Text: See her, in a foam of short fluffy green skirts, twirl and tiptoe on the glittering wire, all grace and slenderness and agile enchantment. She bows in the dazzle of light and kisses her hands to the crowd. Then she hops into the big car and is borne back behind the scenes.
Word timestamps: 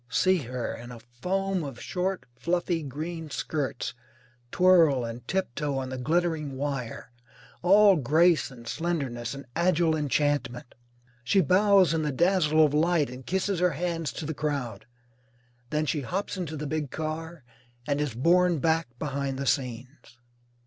See 0.09 0.37
her, 0.37 0.73
in 0.73 0.91
a 0.91 0.99
foam 0.99 1.63
of 1.63 1.79
short 1.79 2.25
fluffy 2.35 2.81
green 2.81 3.29
skirts, 3.29 3.93
twirl 4.51 5.05
and 5.05 5.27
tiptoe 5.27 5.77
on 5.77 5.89
the 5.89 5.99
glittering 5.99 6.57
wire, 6.57 7.11
all 7.61 7.97
grace 7.97 8.49
and 8.49 8.67
slenderness 8.67 9.35
and 9.35 9.45
agile 9.55 9.95
enchantment. 9.95 10.73
She 11.23 11.39
bows 11.39 11.93
in 11.93 12.01
the 12.01 12.11
dazzle 12.11 12.65
of 12.65 12.73
light 12.73 13.11
and 13.11 13.27
kisses 13.27 13.59
her 13.59 13.73
hands 13.73 14.11
to 14.13 14.25
the 14.25 14.33
crowd. 14.33 14.87
Then 15.69 15.85
she 15.85 16.01
hops 16.01 16.35
into 16.35 16.57
the 16.57 16.65
big 16.65 16.89
car 16.89 17.43
and 17.85 18.01
is 18.01 18.15
borne 18.15 18.57
back 18.57 18.87
behind 18.97 19.37
the 19.37 19.45
scenes. 19.45 20.17